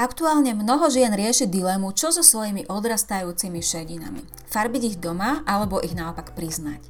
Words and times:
Aktuálne 0.00 0.56
mnoho 0.56 0.88
žien 0.88 1.12
rieši 1.12 1.44
dilemu, 1.44 1.92
čo 1.92 2.08
so 2.08 2.24
svojimi 2.24 2.64
odrastajúcimi 2.72 3.60
šedinami. 3.60 4.24
Farbiť 4.48 4.82
ich 4.88 4.96
doma 4.96 5.44
alebo 5.44 5.76
ich 5.84 5.92
naopak 5.92 6.32
priznať. 6.32 6.80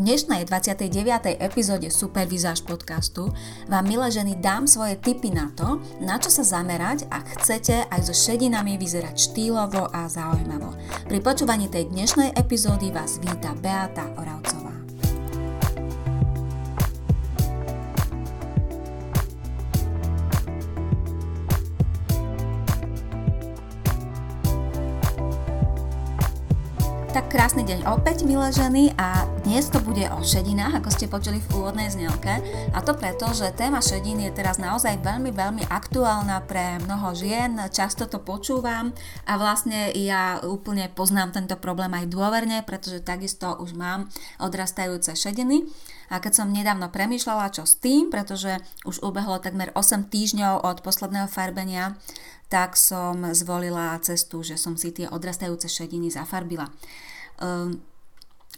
V 0.00 0.08
dnešnej 0.08 0.48
29. 0.48 1.44
epizóde 1.44 1.92
Supervizáž 1.92 2.64
podcastu 2.64 3.28
vám, 3.68 3.84
milé 3.84 4.08
ženy, 4.08 4.40
dám 4.40 4.64
svoje 4.64 4.96
tipy 4.96 5.28
na 5.28 5.52
to, 5.52 5.76
na 6.00 6.16
čo 6.16 6.32
sa 6.32 6.40
zamerať, 6.40 7.04
ak 7.12 7.36
chcete 7.36 7.84
aj 7.84 8.00
so 8.00 8.16
šedinami 8.16 8.80
vyzerať 8.80 9.12
štýlovo 9.12 9.92
a 9.92 10.08
zaujímavo. 10.08 10.72
Pri 11.04 11.20
počúvaní 11.20 11.68
tej 11.68 11.92
dnešnej 11.92 12.32
epizódy 12.32 12.88
vás 12.88 13.20
víta 13.20 13.52
Beata 13.60 14.08
Oravcová. 14.16 14.63
Tak 27.14 27.30
krásny 27.30 27.62
deň 27.62 27.86
opäť, 27.94 28.26
milé 28.26 28.50
ženy, 28.50 28.90
a 28.98 29.22
dnes 29.46 29.70
to 29.70 29.78
bude 29.78 30.02
o 30.02 30.18
šedinách, 30.18 30.82
ako 30.82 30.90
ste 30.90 31.06
počuli 31.06 31.38
v 31.38 31.46
úvodnej 31.54 31.86
znelke. 31.86 32.42
A 32.74 32.82
to 32.82 32.90
preto, 32.98 33.30
že 33.30 33.54
téma 33.54 33.78
šedín 33.78 34.18
je 34.18 34.34
teraz 34.34 34.58
naozaj 34.58 34.98
veľmi, 34.98 35.30
veľmi 35.30 35.62
aktuálna 35.70 36.42
pre 36.42 36.82
mnoho 36.82 37.14
žien. 37.14 37.54
Často 37.70 38.10
to 38.10 38.18
počúvam 38.18 38.90
a 39.30 39.38
vlastne 39.38 39.94
ja 39.94 40.42
úplne 40.42 40.90
poznám 40.90 41.38
tento 41.38 41.54
problém 41.54 41.94
aj 41.94 42.10
dôverne, 42.10 42.66
pretože 42.66 42.98
takisto 42.98 43.62
už 43.62 43.78
mám 43.78 44.10
odrastajúce 44.42 45.14
šediny. 45.14 45.70
A 46.10 46.18
keď 46.18 46.42
som 46.42 46.50
nedávno 46.50 46.90
premýšľala, 46.90 47.54
čo 47.54 47.62
s 47.62 47.78
tým, 47.78 48.10
pretože 48.10 48.58
už 48.82 49.06
ubehlo 49.06 49.38
takmer 49.38 49.70
8 49.78 50.10
týždňov 50.10 50.66
od 50.66 50.82
posledného 50.82 51.30
farbenia, 51.30 51.94
tak 52.50 52.78
som 52.78 53.34
zvolila 53.34 53.98
cestu, 53.98 54.44
že 54.46 54.54
som 54.54 54.78
si 54.78 54.94
tie 54.94 55.10
odrastajúce 55.10 55.66
šediny 55.66 56.12
zafarbila. 56.12 56.70
嗯 57.36 57.80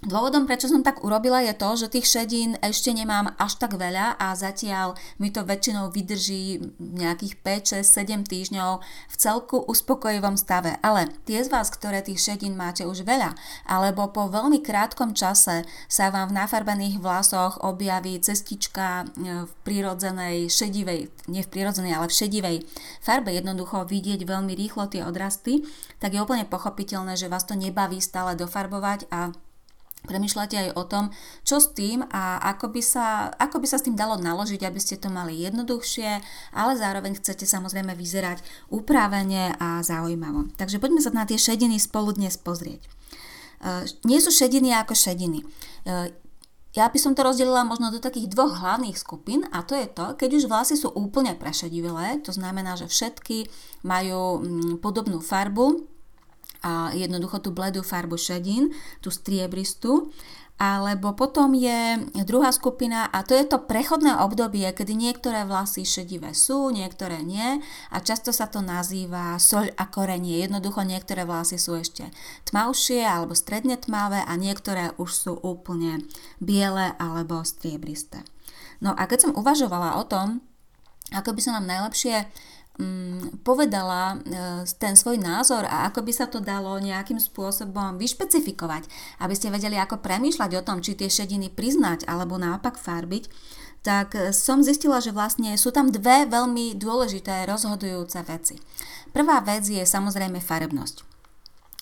Dôvodom, 0.04 0.44
prečo 0.44 0.68
som 0.68 0.84
tak 0.84 1.00
urobila, 1.08 1.40
je 1.40 1.56
to, 1.56 1.72
že 1.72 1.88
tých 1.88 2.04
šedín 2.04 2.60
ešte 2.60 2.92
nemám 2.92 3.32
až 3.40 3.56
tak 3.56 3.80
veľa 3.80 4.20
a 4.20 4.36
zatiaľ 4.36 4.92
mi 5.16 5.32
to 5.32 5.40
väčšinou 5.40 5.88
vydrží 5.88 6.60
nejakých 6.76 7.40
5, 7.40 7.80
6, 7.80 8.20
7 8.20 8.28
týždňov 8.28 8.84
v 8.84 9.14
celku 9.16 9.56
uspokojivom 9.64 10.36
stave. 10.36 10.76
Ale 10.84 11.08
tie 11.24 11.40
z 11.40 11.48
vás, 11.48 11.72
ktoré 11.72 12.04
tých 12.04 12.20
šedín 12.20 12.60
máte 12.60 12.84
už 12.84 13.08
veľa, 13.08 13.40
alebo 13.64 14.12
po 14.12 14.28
veľmi 14.28 14.60
krátkom 14.60 15.16
čase 15.16 15.64
sa 15.88 16.12
vám 16.12 16.28
v 16.28 16.44
nafarbených 16.44 17.00
vlasoch 17.00 17.64
objaví 17.64 18.20
cestička 18.20 19.08
e, 19.08 19.48
v 19.48 19.52
prírodzenej 19.64 20.52
šedivej, 20.52 21.08
nie 21.32 21.40
v 21.40 21.48
prírodzenej, 21.48 21.96
ale 21.96 22.12
v 22.12 22.18
šedivej 22.20 22.56
farbe, 23.00 23.32
jednoducho 23.32 23.88
vidieť 23.88 24.28
veľmi 24.28 24.52
rýchlo 24.52 24.92
tie 24.92 25.08
odrasty, 25.08 25.64
tak 26.04 26.12
je 26.12 26.20
úplne 26.20 26.44
pochopiteľné, 26.44 27.16
že 27.16 27.32
vás 27.32 27.48
to 27.48 27.56
nebaví 27.56 27.96
stále 28.04 28.36
dofarbovať 28.36 29.08
a 29.08 29.32
Premýšľate 30.06 30.56
aj 30.56 30.68
o 30.78 30.82
tom, 30.86 31.04
čo 31.42 31.58
s 31.58 31.74
tým 31.74 32.06
a 32.08 32.38
ako 32.56 32.72
by, 32.72 32.82
sa, 32.82 33.34
ako 33.36 33.60
by 33.60 33.66
sa 33.66 33.82
s 33.82 33.84
tým 33.84 33.98
dalo 33.98 34.16
naložiť, 34.16 34.62
aby 34.62 34.80
ste 34.80 34.96
to 34.96 35.10
mali 35.10 35.42
jednoduchšie, 35.42 36.22
ale 36.54 36.72
zároveň 36.78 37.18
chcete 37.18 37.44
samozrejme 37.44 37.92
vyzerať 37.92 38.40
upravene 38.70 39.58
a 39.58 39.82
zaujímavo. 39.82 40.54
Takže 40.54 40.78
poďme 40.78 41.02
sa 41.02 41.10
na 41.10 41.26
tie 41.26 41.36
šediny 41.36 41.76
spolu 41.82 42.14
dnes 42.14 42.38
pozrieť. 42.38 42.86
Uh, 43.56 43.82
nie 44.06 44.22
sú 44.22 44.30
šediny 44.30 44.72
ako 44.72 44.94
šediny. 44.94 45.42
Uh, 45.88 46.12
ja 46.76 46.92
by 46.92 46.98
som 47.00 47.16
to 47.16 47.24
rozdelila 47.24 47.64
možno 47.64 47.88
do 47.88 47.96
takých 47.96 48.28
dvoch 48.36 48.60
hlavných 48.60 49.00
skupín 49.00 49.48
a 49.48 49.64
to 49.64 49.72
je 49.72 49.88
to, 49.88 50.12
keď 50.20 50.30
už 50.36 50.44
vlasy 50.44 50.76
sú 50.76 50.92
úplne 50.92 51.32
prešedivilé, 51.32 52.20
to 52.20 52.36
znamená, 52.36 52.76
že 52.76 52.84
všetky 52.84 53.48
majú 53.80 54.44
mm, 54.44 54.84
podobnú 54.84 55.24
farbu, 55.24 55.95
a 56.66 56.90
jednoducho 56.90 57.38
tú 57.38 57.54
bledú 57.54 57.86
farbu 57.86 58.18
šedín, 58.18 58.74
tú 58.98 59.14
striebristú, 59.14 60.10
alebo 60.56 61.12
potom 61.12 61.52
je 61.52 62.00
druhá 62.24 62.48
skupina 62.48 63.04
a 63.12 63.20
to 63.20 63.36
je 63.36 63.44
to 63.44 63.68
prechodné 63.68 64.16
obdobie, 64.24 64.64
kedy 64.72 64.96
niektoré 64.96 65.44
vlasy 65.44 65.84
šedivé 65.84 66.32
sú, 66.32 66.72
niektoré 66.72 67.20
nie 67.20 67.60
a 67.92 67.96
často 68.00 68.32
sa 68.32 68.48
to 68.48 68.64
nazýva 68.64 69.36
soľ 69.36 69.76
a 69.76 69.84
korenie. 69.92 70.40
Jednoducho 70.40 70.80
niektoré 70.80 71.28
vlasy 71.28 71.60
sú 71.60 71.76
ešte 71.76 72.08
tmavšie 72.48 73.04
alebo 73.04 73.36
stredne 73.36 73.76
tmavé 73.76 74.24
a 74.24 74.32
niektoré 74.40 74.96
už 74.96 75.10
sú 75.12 75.32
úplne 75.36 76.08
biele 76.40 76.96
alebo 76.96 77.44
striebristé. 77.44 78.24
No 78.80 78.96
a 78.96 79.04
keď 79.04 79.28
som 79.28 79.36
uvažovala 79.36 80.00
o 80.00 80.08
tom, 80.08 80.40
ako 81.12 81.36
by 81.36 81.40
sa 81.44 81.54
nám 81.60 81.68
najlepšie 81.68 82.26
povedala 83.40 84.20
e, 84.20 84.66
ten 84.76 84.92
svoj 84.98 85.16
názor 85.16 85.64
a 85.64 85.88
ako 85.88 86.04
by 86.04 86.12
sa 86.12 86.26
to 86.28 86.44
dalo 86.44 86.76
nejakým 86.76 87.16
spôsobom 87.16 87.96
vyšpecifikovať, 87.96 88.84
aby 89.24 89.34
ste 89.34 89.48
vedeli, 89.48 89.80
ako 89.80 90.04
premýšľať 90.04 90.50
o 90.60 90.64
tom, 90.66 90.84
či 90.84 90.92
tie 90.92 91.08
šediny 91.08 91.48
priznať 91.48 92.04
alebo 92.04 92.36
naopak 92.36 92.76
farbiť, 92.76 93.32
tak 93.80 94.12
e, 94.12 94.34
som 94.36 94.60
zistila, 94.60 95.00
že 95.00 95.16
vlastne 95.16 95.56
sú 95.56 95.72
tam 95.72 95.88
dve 95.88 96.28
veľmi 96.28 96.76
dôležité 96.76 97.48
rozhodujúce 97.48 98.20
veci. 98.28 98.60
Prvá 99.14 99.40
vec 99.40 99.64
je 99.64 99.80
samozrejme 99.80 100.42
farebnosť. 100.42 101.15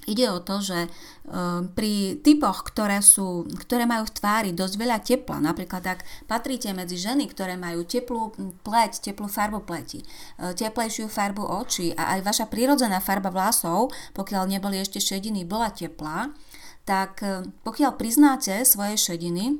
Ide 0.05 0.29
o 0.29 0.39
to, 0.45 0.61
že 0.61 0.79
ehm, 0.85 1.73
pri 1.73 2.21
typoch, 2.21 2.69
ktoré, 2.69 3.01
sú, 3.01 3.49
ktoré 3.57 3.89
majú 3.89 4.05
v 4.05 4.17
tvári 4.21 4.51
dosť 4.53 4.75
veľa 4.77 4.99
tepla, 5.01 5.41
napríklad 5.41 5.81
ak 5.81 6.01
patríte 6.29 6.69
medzi 6.77 7.01
ženy, 7.01 7.25
ktoré 7.33 7.57
majú 7.57 7.89
teplú 7.89 8.37
pleť, 8.61 9.01
teplú 9.01 9.33
farbu 9.33 9.65
pleti, 9.65 10.05
e, 10.05 10.53
teplejšiu 10.53 11.09
farbu 11.09 11.41
očí 11.41 11.97
a 11.97 12.17
aj 12.17 12.21
vaša 12.21 12.47
prírodzená 12.53 13.01
farba 13.01 13.33
vlasov, 13.33 13.97
pokiaľ 14.13 14.45
neboli 14.53 14.77
ešte 14.77 15.01
šediny, 15.01 15.49
bola 15.49 15.73
teplá, 15.73 16.29
tak 16.85 17.25
e, 17.25 17.49
pokiaľ 17.65 17.97
priznáte 17.97 18.61
svoje 18.69 19.01
šediny, 19.01 19.57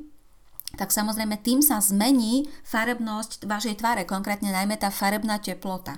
tak 0.77 0.91
samozrejme 0.91 1.41
tým 1.41 1.65
sa 1.65 1.81
zmení 1.81 2.45
farebnosť 2.67 3.47
vašej 3.47 3.81
tváre, 3.81 4.03
konkrétne 4.05 4.51
najmä 4.51 4.77
tá 4.77 4.93
farebná 4.93 5.39
teplota. 5.41 5.97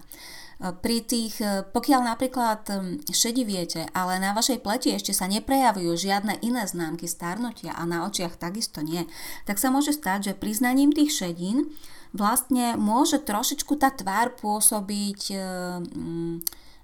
Pri 0.58 1.06
tých, 1.06 1.38
e, 1.38 1.62
pokiaľ 1.70 2.02
napríklad 2.18 2.66
šediviete, 3.14 3.86
ale 3.94 4.18
na 4.18 4.34
vašej 4.34 4.66
pleti 4.66 4.90
ešte 4.90 5.14
sa 5.14 5.30
neprejavujú 5.30 5.94
žiadne 5.94 6.42
iné 6.42 6.66
známky 6.66 7.06
starnutia 7.06 7.78
a 7.78 7.86
na 7.86 8.10
očiach 8.10 8.42
takisto 8.42 8.82
nie, 8.82 9.06
tak 9.46 9.62
sa 9.62 9.70
môže 9.70 9.94
stať, 9.94 10.34
že 10.34 10.40
priznaním 10.42 10.90
tých 10.90 11.14
šedín 11.14 11.70
vlastne 12.10 12.74
môže 12.74 13.22
trošičku 13.22 13.78
tá 13.78 13.94
tvár 13.94 14.34
pôsobiť 14.42 15.22
e, 15.30 15.38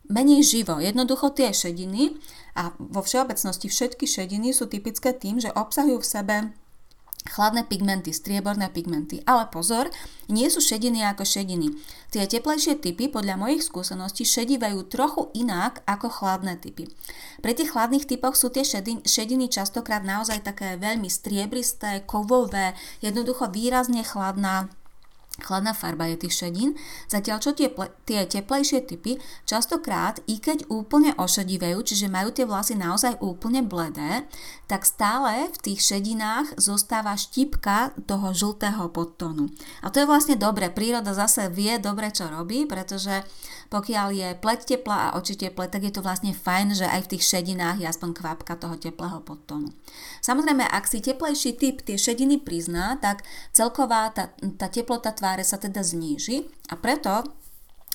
menej 0.06 0.42
živo. 0.46 0.78
Jednoducho 0.78 1.34
tie 1.34 1.50
šediny 1.50 2.14
a 2.54 2.78
vo 2.78 3.02
všeobecnosti 3.02 3.74
všetky 3.74 4.06
šediny 4.06 4.54
sú 4.54 4.70
typické 4.70 5.18
tým, 5.18 5.42
že 5.42 5.50
obsahujú 5.50 5.98
v 5.98 6.06
sebe 6.06 6.36
chladné 7.28 7.64
pigmenty, 7.64 8.12
strieborné 8.12 8.70
pigmenty. 8.70 9.24
Ale 9.24 9.48
pozor, 9.48 9.88
nie 10.28 10.48
sú 10.52 10.60
šediny 10.60 11.04
ako 11.08 11.24
šediny. 11.24 11.72
Tie 12.12 12.24
teplejšie 12.28 12.78
typy 12.78 13.10
podľa 13.10 13.40
mojich 13.40 13.66
skúseností 13.66 14.28
šedivajú 14.28 14.86
trochu 14.92 15.32
inak 15.34 15.82
ako 15.88 16.12
chladné 16.12 16.60
typy. 16.60 16.92
Pri 17.42 17.54
tých 17.58 17.74
chladných 17.74 18.06
typoch 18.06 18.38
sú 18.38 18.52
tie 18.54 18.62
šediny, 18.62 19.08
šediny 19.08 19.50
častokrát 19.50 20.06
naozaj 20.06 20.46
také 20.46 20.76
veľmi 20.78 21.08
striebristé, 21.10 22.06
kovové, 22.06 22.76
jednoducho 23.02 23.50
výrazne 23.50 24.06
chladná 24.06 24.70
chladná 25.44 25.76
farba 25.76 26.08
je 26.08 26.24
tých 26.24 26.48
šedín, 26.48 26.80
zatiaľ 27.12 27.44
čo 27.44 27.52
tie, 27.52 27.68
tie 28.08 28.24
teplejšie 28.24 28.88
typy 28.88 29.20
častokrát, 29.44 30.24
i 30.32 30.40
keď 30.40 30.72
úplne 30.72 31.12
ošedivejú, 31.20 31.84
čiže 31.84 32.08
majú 32.08 32.32
tie 32.32 32.48
vlasy 32.48 32.80
naozaj 32.80 33.20
úplne 33.20 33.62
bledé, 33.62 34.24
tak 34.72 34.88
stále 34.88 35.52
v 35.52 35.58
tých 35.60 35.84
šedinách 35.84 36.56
zostáva 36.56 37.20
štipka 37.20 37.92
toho 38.08 38.32
žltého 38.32 38.88
podtónu. 38.90 39.52
A 39.84 39.92
to 39.92 40.00
je 40.00 40.10
vlastne 40.10 40.40
dobre, 40.40 40.72
príroda 40.72 41.12
zase 41.12 41.52
vie 41.52 41.76
dobre, 41.78 42.10
čo 42.16 42.32
robí, 42.32 42.64
pretože 42.64 43.26
pokiaľ 43.74 44.08
je 44.14 44.30
pleť 44.38 44.60
teplá 44.78 45.10
a 45.10 45.14
oči 45.18 45.34
teplé, 45.34 45.66
tak 45.66 45.82
je 45.82 45.90
to 45.90 46.06
vlastne 46.06 46.30
fajn, 46.30 46.78
že 46.78 46.86
aj 46.86 47.10
v 47.10 47.12
tých 47.18 47.26
šedinách 47.26 47.82
je 47.82 47.90
aspoň 47.90 48.14
kvapka 48.14 48.54
toho 48.54 48.78
teplého 48.78 49.18
podtónu. 49.26 49.74
Samozrejme, 50.22 50.62
ak 50.62 50.86
si 50.86 51.02
teplejší 51.02 51.58
typ 51.58 51.82
tie 51.82 51.98
šediny 51.98 52.38
prizná, 52.46 53.02
tak 53.02 53.26
celková 53.50 54.14
tá, 54.14 54.30
tá 54.62 54.70
teplota 54.70 55.10
tváre 55.10 55.33
sa 55.42 55.58
teda 55.58 55.82
zníži 55.82 56.46
a 56.70 56.78
preto 56.78 57.26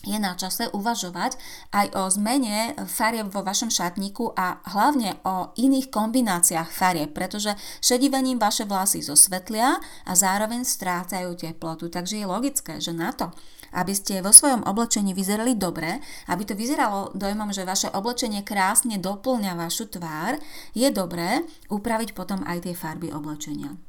je 0.06 0.14
na 0.14 0.38
čase 0.38 0.70
uvažovať 0.70 1.34
aj 1.74 1.86
o 1.98 2.06
zmene 2.06 2.78
farieb 2.86 3.34
vo 3.34 3.42
vašom 3.42 3.66
šatníku 3.66 4.30
a 4.38 4.62
hlavne 4.70 5.18
o 5.26 5.50
iných 5.58 5.90
kombináciách 5.90 6.70
farieb, 6.70 7.10
pretože 7.10 7.58
šedivením 7.82 8.38
vaše 8.38 8.62
vlasy 8.62 9.02
zosvetlia 9.02 9.82
a 10.06 10.12
zároveň 10.14 10.62
strácajú 10.62 11.34
teplotu. 11.34 11.90
Takže 11.90 12.22
je 12.22 12.26
logické, 12.30 12.78
že 12.78 12.94
na 12.94 13.10
to, 13.10 13.34
aby 13.74 13.90
ste 13.90 14.22
vo 14.22 14.30
svojom 14.30 14.62
oblečení 14.70 15.10
vyzerali 15.18 15.58
dobre, 15.58 15.98
aby 16.30 16.46
to 16.46 16.54
vyzeralo 16.54 17.10
dojmom, 17.18 17.50
že 17.50 17.66
vaše 17.66 17.90
oblečenie 17.90 18.46
krásne 18.46 19.02
doplňa 19.02 19.58
vašu 19.58 19.90
tvár, 19.90 20.38
je 20.78 20.88
dobré 20.94 21.42
upraviť 21.74 22.14
potom 22.14 22.46
aj 22.46 22.70
tie 22.70 22.74
farby 22.78 23.10
oblečenia. 23.10 23.87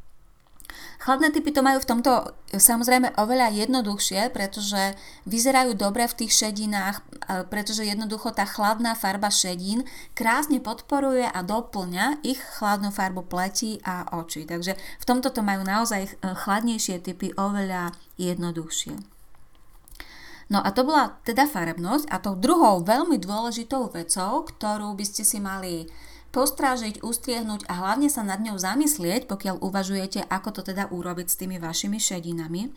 Chladné 0.99 1.31
typy 1.31 1.55
to 1.55 1.63
majú 1.63 1.79
v 1.79 1.89
tomto 1.89 2.11
samozrejme 2.51 3.15
oveľa 3.15 3.55
jednoduchšie, 3.55 4.29
pretože 4.35 4.97
vyzerajú 5.29 5.77
dobre 5.77 6.05
v 6.05 6.17
tých 6.25 6.31
šedinách, 6.35 7.01
pretože 7.47 7.87
jednoducho 7.87 8.35
tá 8.35 8.43
chladná 8.43 8.93
farba 8.97 9.31
šedín 9.31 9.87
krásne 10.17 10.59
podporuje 10.59 11.23
a 11.23 11.39
doplňa 11.39 12.25
ich 12.27 12.41
chladnú 12.59 12.91
farbu 12.91 13.25
pleti 13.25 13.79
a 13.87 14.11
očí. 14.19 14.43
Takže 14.43 14.75
v 14.75 15.07
tomto 15.07 15.31
to 15.31 15.45
majú 15.45 15.63
naozaj 15.63 16.01
e, 16.03 16.09
chladnejšie 16.19 16.99
typy 16.99 17.31
oveľa 17.37 17.95
jednoduchšie. 18.19 19.19
No 20.49 20.65
a 20.65 20.73
to 20.73 20.81
bola 20.81 21.21
teda 21.21 21.45
farebnosť 21.45 22.09
a 22.09 22.17
tou 22.17 22.33
druhou 22.33 22.81
veľmi 22.81 23.21
dôležitou 23.21 23.93
vecou, 23.93 24.41
ktorú 24.49 24.97
by 24.97 25.05
ste 25.05 25.21
si 25.21 25.37
mali 25.37 25.85
postrážiť, 26.29 27.01
ustriehnúť 27.01 27.65
a 27.65 27.73
hlavne 27.81 28.09
sa 28.09 28.21
nad 28.21 28.41
ňou 28.41 28.57
zamyslieť, 28.57 29.25
pokiaľ 29.25 29.61
uvažujete, 29.61 30.25
ako 30.29 30.49
to 30.59 30.61
teda 30.61 30.89
urobiť 30.93 31.27
s 31.29 31.39
tými 31.39 31.57
vašimi 31.57 31.97
šedinami, 31.97 32.69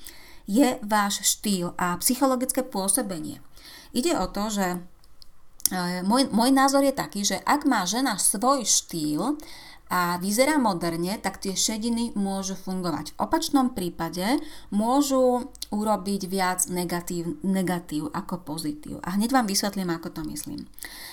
je 0.49 0.78
váš 0.82 1.22
štýl 1.22 1.76
a 1.78 1.94
psychologické 2.02 2.66
pôsobenie. 2.66 3.38
Ide 3.93 4.16
o 4.19 4.26
to, 4.26 4.50
že 4.50 4.66
môj, 6.05 6.29
môj 6.29 6.51
názor 6.53 6.85
je 6.85 6.93
taký, 6.93 7.25
že 7.25 7.41
ak 7.43 7.65
má 7.65 7.89
žena 7.89 8.21
svoj 8.21 8.69
štýl, 8.69 9.41
a 9.93 10.17
vyzerá 10.17 10.57
moderne, 10.57 11.21
tak 11.21 11.37
tie 11.37 11.53
šediny 11.53 12.17
môžu 12.17 12.57
fungovať. 12.57 13.13
V 13.13 13.29
opačnom 13.29 13.77
prípade 13.77 14.41
môžu 14.73 15.53
urobiť 15.69 16.33
viac 16.33 16.65
negatív, 16.73 17.37
negatív 17.45 18.09
ako 18.17 18.41
pozitív. 18.41 19.05
A 19.05 19.21
hneď 19.21 19.37
vám 19.37 19.45
vysvetlím, 19.45 19.93
ako 19.93 20.09
to 20.17 20.25
myslím. 20.33 20.65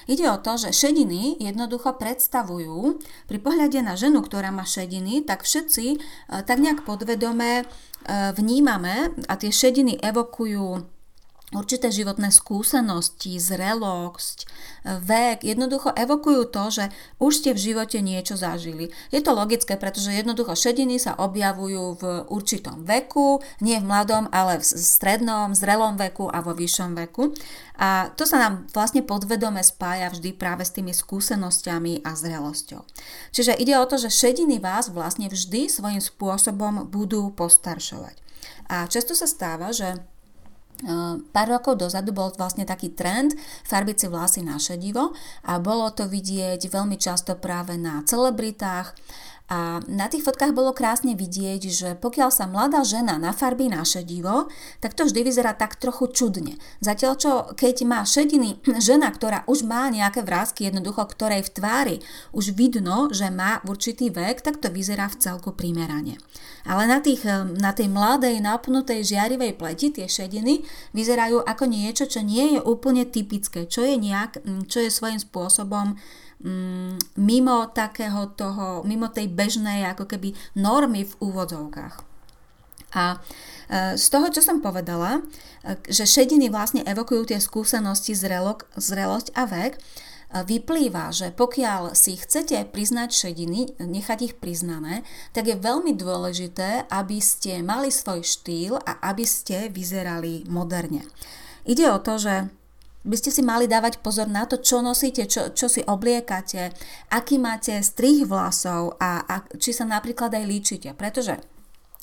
Ide 0.08 0.32
o 0.32 0.40
to, 0.40 0.56
že 0.56 0.72
šediny 0.72 1.44
jednoducho 1.44 2.00
predstavujú, 2.00 3.04
pri 3.28 3.40
pohľade 3.44 3.84
na 3.84 4.00
ženu, 4.00 4.24
ktorá 4.24 4.48
má 4.56 4.64
šediny, 4.64 5.28
tak 5.28 5.44
všetci 5.44 5.86
e, 5.92 5.98
tak 6.48 6.64
nejak 6.64 6.88
podvedome 6.88 7.52
e, 7.60 7.64
vnímame 8.32 9.12
a 9.28 9.34
tie 9.36 9.52
šediny 9.52 10.00
evokujú 10.00 10.99
určité 11.50 11.90
životné 11.90 12.30
skúsenosti, 12.30 13.42
zrelosť, 13.42 14.46
vek, 14.86 15.42
jednoducho 15.42 15.90
evokujú 15.98 16.54
to, 16.54 16.64
že 16.70 16.86
už 17.18 17.32
ste 17.42 17.52
v 17.58 17.64
živote 17.74 17.98
niečo 18.06 18.38
zažili. 18.38 18.94
Je 19.10 19.22
to 19.22 19.34
logické, 19.34 19.74
pretože 19.74 20.14
jednoducho 20.14 20.54
šediny 20.54 21.02
sa 21.02 21.18
objavujú 21.18 21.84
v 21.98 22.04
určitom 22.30 22.86
veku, 22.86 23.42
nie 23.66 23.82
v 23.82 23.90
mladom, 23.90 24.30
ale 24.30 24.62
v 24.62 24.66
strednom, 24.66 25.58
zrelom 25.58 25.98
veku 25.98 26.30
a 26.30 26.46
vo 26.46 26.54
vyššom 26.54 26.94
veku. 27.08 27.34
A 27.80 28.12
to 28.14 28.28
sa 28.28 28.38
nám 28.38 28.68
vlastne 28.76 29.02
podvedome 29.02 29.64
spája 29.64 30.12
vždy 30.12 30.36
práve 30.36 30.68
s 30.68 30.76
tými 30.76 30.92
skúsenosťami 30.92 32.04
a 32.04 32.12
zrelosťou. 32.14 32.84
Čiže 33.32 33.58
ide 33.58 33.80
o 33.80 33.88
to, 33.88 33.96
že 33.98 34.12
šediny 34.12 34.60
vás 34.60 34.92
vlastne 34.92 35.32
vždy 35.32 35.72
svojím 35.72 36.04
spôsobom 36.04 36.92
budú 36.92 37.32
postaršovať. 37.34 38.20
A 38.70 38.86
často 38.86 39.18
sa 39.18 39.26
stáva, 39.26 39.74
že 39.74 39.98
Pár 41.36 41.48
rokov 41.52 41.76
dozadu 41.76 42.16
bol 42.16 42.32
vlastne 42.40 42.64
taký 42.64 42.96
trend 42.96 43.36
farbiť 43.68 43.96
si 44.00 44.08
vlasy 44.08 44.42
na 44.48 44.56
šedivo 44.56 45.12
a 45.44 45.60
bolo 45.60 45.92
to 45.92 46.08
vidieť 46.08 46.72
veľmi 46.72 46.96
často 46.96 47.36
práve 47.36 47.76
na 47.76 48.00
celebritách 48.08 48.96
a 49.50 49.82
na 49.90 50.06
tých 50.06 50.22
fotkách 50.22 50.54
bolo 50.54 50.78
krásne 50.78 51.18
vidieť, 51.18 51.62
že 51.74 51.90
pokiaľ 51.98 52.30
sa 52.30 52.46
mladá 52.46 52.86
žena 52.86 53.18
nafarbí 53.18 53.66
na 53.66 53.82
šedivo, 53.82 54.46
tak 54.78 54.94
to 54.94 55.10
vždy 55.10 55.26
vyzerá 55.26 55.58
tak 55.58 55.74
trochu 55.82 56.06
čudne. 56.14 56.54
Zatiaľ 56.86 57.14
čo 57.18 57.32
keď 57.58 57.76
má 57.90 58.06
šediny 58.06 58.62
žena, 58.78 59.10
ktorá 59.10 59.50
už 59.50 59.66
má 59.66 59.90
nejaké 59.90 60.22
vrázky, 60.22 60.70
jednoducho 60.70 61.02
ktorej 61.02 61.50
v 61.50 61.54
tvári 61.58 61.98
už 62.30 62.54
vidno, 62.54 63.10
že 63.10 63.34
má 63.34 63.58
určitý 63.66 64.14
vek, 64.14 64.46
tak 64.46 64.62
to 64.62 64.70
vyzerá 64.70 65.10
v 65.10 65.18
celku 65.18 65.50
primerane. 65.50 66.22
Ale 66.70 66.86
na, 66.86 67.02
tých, 67.02 67.26
na 67.58 67.74
tej 67.74 67.90
mladej, 67.90 68.38
napnutej, 68.38 69.02
žiarivej 69.02 69.58
pleti 69.58 69.90
tie 69.90 70.06
šediny 70.06 70.62
vyzerajú 70.94 71.42
ako 71.42 71.66
niečo, 71.66 72.06
čo 72.06 72.22
nie 72.22 72.54
je 72.54 72.60
úplne 72.62 73.10
typické, 73.10 73.66
čo 73.66 73.82
je, 73.82 73.98
nejak, 73.98 74.46
čo 74.70 74.78
je 74.86 74.94
svojím 74.94 75.18
spôsobom 75.18 75.98
mm, 76.44 77.20
mimo 77.20 77.68
takého 77.72 78.32
toho, 78.36 78.84
mimo 78.88 79.12
tej 79.12 79.28
bežnej 79.28 79.88
ako 79.88 80.08
keby 80.08 80.36
normy 80.56 81.06
v 81.08 81.14
úvodzovkách. 81.20 82.10
A 82.94 83.22
e, 83.70 83.98
z 83.98 84.06
toho, 84.10 84.28
čo 84.34 84.42
som 84.42 84.66
povedala, 84.66 85.22
e, 85.62 85.78
že 85.90 86.10
šediny 86.10 86.50
vlastne 86.50 86.82
evokujú 86.82 87.30
tie 87.30 87.38
skúsenosti, 87.38 88.18
zrelok, 88.18 88.66
zrelosť 88.74 89.30
a 89.38 89.46
vek, 89.46 89.78
e, 89.78 89.80
vyplýva, 90.42 91.14
že 91.14 91.30
pokiaľ 91.30 91.94
si 91.94 92.18
chcete 92.18 92.58
priznať 92.74 93.14
šediny, 93.14 93.78
nechať 93.78 94.20
ich 94.26 94.36
priznané, 94.42 95.06
tak 95.38 95.54
je 95.54 95.58
veľmi 95.62 95.94
dôležité, 95.94 96.90
aby 96.90 97.22
ste 97.22 97.62
mali 97.62 97.94
svoj 97.94 98.26
štýl 98.26 98.82
a 98.82 98.98
aby 99.14 99.26
ste 99.26 99.70
vyzerali 99.70 100.50
moderne. 100.50 101.06
Ide 101.70 101.94
o 101.94 102.02
to, 102.02 102.18
že 102.18 102.50
by 103.00 103.16
ste 103.16 103.32
si 103.32 103.40
mali 103.40 103.66
dávať 103.66 104.04
pozor 104.04 104.28
na 104.28 104.44
to, 104.44 104.60
čo 104.60 104.84
nosíte, 104.84 105.24
čo, 105.24 105.56
čo 105.56 105.72
si 105.72 105.80
obliekate, 105.80 106.76
aký 107.16 107.40
máte 107.40 107.80
strih 107.80 108.28
vlasov 108.28 109.00
a, 109.00 109.24
a 109.24 109.36
či 109.56 109.72
sa 109.72 109.88
napríklad 109.88 110.36
aj 110.36 110.44
líčite. 110.44 110.90
Pretože 111.00 111.40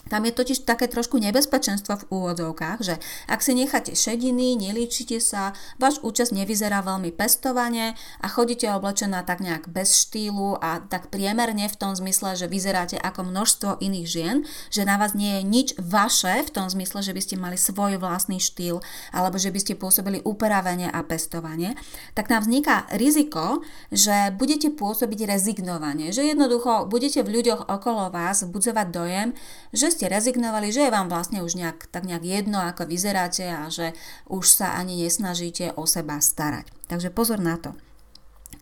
tam 0.06 0.22
je 0.22 0.32
totiž 0.32 0.62
také 0.62 0.86
trošku 0.86 1.18
nebezpečenstvo 1.18 2.06
v 2.06 2.08
úvodzovkách, 2.14 2.78
že 2.82 2.94
ak 3.26 3.42
si 3.42 3.58
necháte 3.58 3.98
šediny, 3.98 4.54
nelíčite 4.54 5.18
sa, 5.18 5.50
váš 5.82 5.98
účest 6.06 6.30
nevyzerá 6.30 6.82
veľmi 6.82 7.10
pestovane 7.10 7.98
a 8.22 8.26
chodíte 8.30 8.70
oblečená 8.70 9.26
tak 9.26 9.42
nejak 9.42 9.66
bez 9.66 9.98
štýlu 10.06 10.58
a 10.62 10.78
tak 10.86 11.10
priemerne 11.10 11.66
v 11.66 11.78
tom 11.78 11.98
zmysle, 11.98 12.38
že 12.38 12.46
vyzeráte 12.46 12.94
ako 12.98 13.26
množstvo 13.26 13.82
iných 13.82 14.06
žien, 14.06 14.36
že 14.70 14.86
na 14.86 14.94
vás 14.94 15.18
nie 15.18 15.40
je 15.40 15.42
nič 15.42 15.68
vaše 15.82 16.46
v 16.46 16.50
tom 16.54 16.70
zmysle, 16.70 17.02
že 17.02 17.14
by 17.14 17.20
ste 17.22 17.36
mali 17.38 17.58
svoj 17.58 17.98
vlastný 17.98 18.38
štýl 18.38 18.78
alebo 19.10 19.36
že 19.42 19.50
by 19.50 19.58
ste 19.58 19.74
pôsobili 19.74 20.22
upravenie 20.22 20.86
a 20.86 21.02
pestovanie, 21.02 21.74
tak 22.14 22.30
nám 22.30 22.46
vzniká 22.46 22.86
riziko, 22.94 23.66
že 23.90 24.30
budete 24.38 24.70
pôsobiť 24.70 25.26
rezignovanie, 25.26 26.14
že 26.14 26.22
jednoducho 26.22 26.86
budete 26.86 27.26
v 27.26 27.42
ľuďoch 27.42 27.66
okolo 27.66 28.14
vás 28.14 28.46
budzovať 28.46 28.86
dojem, 28.94 29.28
že 29.74 29.95
ste 29.96 30.12
rezignovali, 30.12 30.68
že 30.68 30.84
je 30.84 30.92
vám 30.92 31.08
vlastne 31.08 31.40
už 31.40 31.56
nejak, 31.56 31.88
tak 31.88 32.04
nejak 32.04 32.20
jedno, 32.20 32.60
ako 32.60 32.84
vyzeráte 32.84 33.48
a 33.48 33.72
že 33.72 33.96
už 34.28 34.44
sa 34.44 34.76
ani 34.76 35.00
nesnažíte 35.00 35.72
o 35.72 35.88
seba 35.88 36.20
starať. 36.20 36.68
Takže 36.92 37.08
pozor 37.08 37.40
na 37.40 37.56
to. 37.56 37.72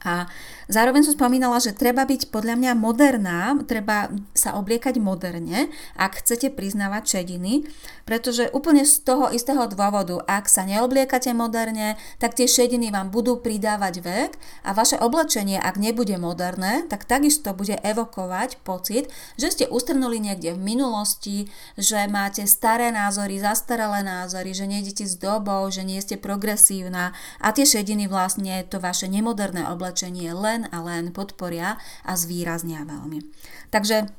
A 0.05 0.29
zároveň 0.69 1.01
som 1.09 1.17
spomínala, 1.17 1.57
že 1.65 1.73
treba 1.73 2.05
byť 2.05 2.29
podľa 2.29 2.61
mňa 2.61 2.73
moderná, 2.77 3.57
treba 3.65 4.13
sa 4.37 4.53
obliekať 4.61 5.01
moderne, 5.01 5.73
ak 5.97 6.21
chcete 6.21 6.53
priznávať 6.53 7.19
šediny, 7.19 7.65
pretože 8.05 8.53
úplne 8.53 8.85
z 8.85 9.01
toho 9.01 9.33
istého 9.33 9.65
dôvodu, 9.65 10.21
ak 10.29 10.45
sa 10.53 10.69
neobliekate 10.69 11.33
moderne, 11.33 11.97
tak 12.21 12.37
tie 12.37 12.45
šediny 12.45 12.93
vám 12.93 13.09
budú 13.09 13.41
pridávať 13.41 14.05
vek 14.05 14.31
a 14.69 14.77
vaše 14.77 15.01
oblečenie, 15.01 15.57
ak 15.57 15.81
nebude 15.81 16.21
moderné, 16.21 16.85
tak 16.93 17.09
takisto 17.09 17.57
bude 17.57 17.81
evokovať 17.81 18.61
pocit, 18.61 19.09
že 19.41 19.49
ste 19.57 19.65
ustrnuli 19.73 20.21
niekde 20.21 20.53
v 20.53 20.61
minulosti, 20.61 21.49
že 21.81 22.05
máte 22.13 22.45
staré 22.45 22.93
názory, 22.93 23.41
zastaralé 23.41 24.05
názory, 24.05 24.53
že 24.53 24.69
nejdete 24.69 25.09
s 25.09 25.17
dobou, 25.17 25.65
že 25.73 25.81
nie 25.81 25.97
ste 26.05 26.21
progresívna 26.21 27.17
a 27.41 27.57
tie 27.57 27.65
šediny 27.65 28.05
vlastne 28.05 28.69
to 28.69 28.77
vaše 28.77 29.09
nemoderné 29.09 29.65
oblečenie 29.65 29.94
oblečenie 29.95 30.35
len 30.35 30.67
a 30.75 30.83
len 30.83 31.15
podporia 31.15 31.79
a 32.03 32.19
zvýraznia 32.19 32.83
veľmi. 32.83 33.23
Takže 33.71 34.11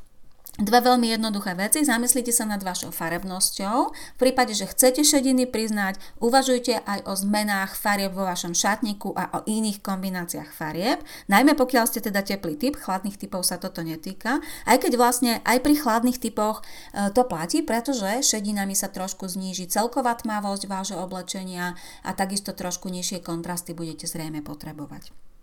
Dve 0.55 0.79
veľmi 0.79 1.11
jednoduché 1.11 1.51
veci. 1.51 1.83
Zamyslite 1.83 2.31
sa 2.31 2.47
nad 2.47 2.63
vašou 2.63 2.87
farebnosťou. 2.87 3.91
V 3.91 4.19
prípade, 4.23 4.55
že 4.55 4.71
chcete 4.71 5.03
šediny 5.03 5.51
priznať, 5.51 5.99
uvažujte 6.23 6.79
aj 6.79 7.03
o 7.03 7.11
zmenách 7.11 7.75
farieb 7.75 8.15
vo 8.15 8.23
vašom 8.23 8.55
šatníku 8.55 9.11
a 9.19 9.35
o 9.35 9.43
iných 9.43 9.83
kombináciách 9.83 10.47
farieb. 10.55 11.03
Najmä 11.27 11.59
pokiaľ 11.59 11.91
ste 11.91 11.99
teda 11.99 12.23
teplý 12.23 12.55
typ, 12.55 12.79
chladných 12.79 13.19
typov 13.19 13.43
sa 13.43 13.59
toto 13.59 13.83
netýka. 13.83 14.39
Aj 14.63 14.79
keď 14.79 14.95
vlastne 14.95 15.43
aj 15.43 15.59
pri 15.59 15.75
chladných 15.75 16.23
typoch 16.23 16.63
e, 16.63 17.11
to 17.11 17.27
platí, 17.27 17.59
pretože 17.59 18.23
šedinami 18.23 18.79
sa 18.79 18.87
trošku 18.87 19.27
zníži 19.27 19.67
celková 19.67 20.15
tmavosť 20.15 20.71
vášho 20.71 21.03
oblečenia 21.03 21.75
a 21.99 22.15
takisto 22.15 22.55
trošku 22.55 22.87
nižšie 22.87 23.19
kontrasty 23.19 23.75
budete 23.75 24.07
zrejme 24.07 24.39
potrebovať. 24.39 25.34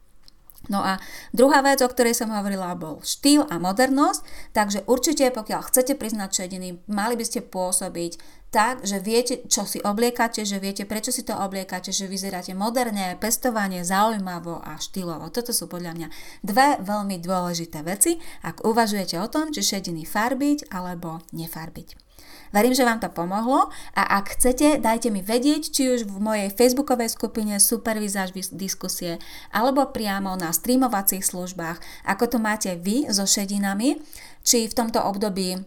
No 0.70 0.78
a 0.78 1.02
druhá 1.34 1.58
vec, 1.66 1.82
o 1.82 1.90
ktorej 1.90 2.14
som 2.14 2.30
hovorila, 2.30 2.78
bol 2.78 3.02
štýl 3.02 3.50
a 3.50 3.58
modernosť, 3.58 4.22
takže 4.54 4.86
určite 4.86 5.26
pokiaľ 5.34 5.60
chcete 5.66 5.98
priznať 5.98 6.30
šediny, 6.30 6.86
mali 6.86 7.18
by 7.18 7.24
ste 7.26 7.42
pôsobiť 7.42 8.42
tak, 8.52 8.84
že 8.84 9.00
viete, 9.00 9.42
čo 9.48 9.64
si 9.64 9.80
obliekate, 9.80 10.44
že 10.44 10.60
viete, 10.60 10.84
prečo 10.84 11.08
si 11.08 11.24
to 11.24 11.32
obliekate, 11.32 11.88
že 11.88 12.04
vyzeráte 12.04 12.52
moderne, 12.52 13.16
pestovanie, 13.16 13.80
zaujímavo 13.80 14.60
a 14.60 14.76
štýlovo. 14.76 15.32
Toto 15.32 15.56
sú 15.56 15.66
podľa 15.72 15.96
mňa 15.96 16.08
dve 16.44 16.68
veľmi 16.84 17.16
dôležité 17.16 17.80
veci, 17.80 18.20
ak 18.44 18.62
uvažujete 18.68 19.16
o 19.18 19.26
tom, 19.26 19.50
či 19.50 19.64
šediny 19.64 20.04
farbiť 20.04 20.68
alebo 20.68 21.24
nefarbiť. 21.32 22.11
Verím, 22.52 22.76
že 22.76 22.84
vám 22.84 23.00
to 23.00 23.08
pomohlo 23.08 23.72
a 23.96 24.02
ak 24.20 24.36
chcete, 24.36 24.76
dajte 24.76 25.08
mi 25.08 25.24
vedieť, 25.24 25.72
či 25.72 25.88
už 25.88 26.04
v 26.04 26.20
mojej 26.20 26.48
facebookovej 26.52 27.08
skupine 27.08 27.56
Supervizáž 27.56 28.36
diskusie 28.52 29.16
alebo 29.48 29.88
priamo 29.88 30.36
na 30.36 30.52
streamovacích 30.52 31.24
službách, 31.24 31.80
ako 32.04 32.24
to 32.28 32.38
máte 32.38 32.76
vy 32.76 33.08
so 33.08 33.24
šedinami, 33.24 33.96
či 34.44 34.68
v 34.68 34.76
tomto 34.76 35.00
období 35.00 35.64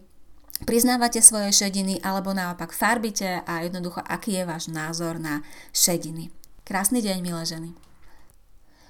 priznávate 0.62 1.18
svoje 1.20 1.52
šediny 1.52 2.00
alebo 2.00 2.30
naopak 2.30 2.70
farbite 2.70 3.42
a 3.42 3.66
jednoducho 3.66 4.00
aký 4.00 4.40
je 4.40 4.44
váš 4.46 4.70
názor 4.70 5.18
na 5.18 5.42
šediny. 5.74 6.30
Krásny 6.62 7.02
deň, 7.02 7.18
milé 7.20 7.42
ženy. 7.42 7.70